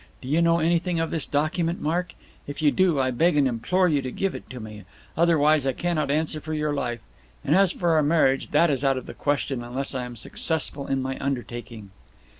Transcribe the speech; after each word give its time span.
Do 0.19 0.27
you 0.27 0.41
know 0.41 0.57
anything 0.59 0.99
of 0.99 1.11
this 1.11 1.27
document, 1.27 1.79
Mark? 1.79 2.15
If 2.47 2.63
you 2.63 2.71
do, 2.71 2.99
I 2.99 3.11
beg 3.11 3.37
and 3.37 3.47
implore 3.47 3.87
you 3.87 4.01
to 4.01 4.09
give 4.09 4.33
it 4.33 4.49
to 4.49 4.59
me. 4.59 4.83
Otherwise 5.15 5.67
I 5.67 5.73
cannot 5.73 6.09
answer 6.09 6.41
for 6.41 6.55
your 6.55 6.73
life; 6.73 7.01
and, 7.45 7.55
as 7.55 7.71
for 7.71 7.91
our 7.91 8.01
marriage, 8.01 8.49
that 8.49 8.71
is 8.71 8.83
out 8.83 8.97
of 8.97 9.05
the 9.05 9.13
question 9.13 9.63
unless 9.63 9.93
I 9.93 10.05
am 10.05 10.15
successful 10.15 10.87
in 10.87 11.03
my 11.03 11.19
undertaking." 11.21 11.91